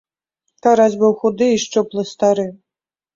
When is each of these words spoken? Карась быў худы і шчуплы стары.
Карась 0.65 0.95
быў 1.03 1.13
худы 1.19 1.49
і 1.57 1.59
шчуплы 1.65 2.07
стары. 2.13 2.47